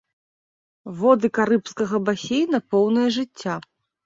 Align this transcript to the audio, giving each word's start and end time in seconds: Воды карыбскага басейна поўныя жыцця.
Воды 1.01 1.27
карыбскага 1.39 2.01
басейна 2.09 2.63
поўныя 2.73 3.07
жыцця. 3.21 3.55